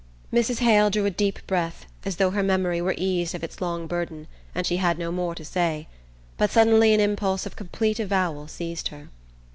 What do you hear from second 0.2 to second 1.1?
Mrs. Hale drew